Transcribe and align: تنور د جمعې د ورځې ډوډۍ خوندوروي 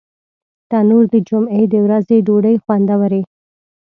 تنور 0.69 1.03
د 1.13 1.15
جمعې 1.27 1.63
د 1.73 1.75
ورځې 1.85 2.17
ډوډۍ 2.27 2.55
خوندوروي 2.63 3.21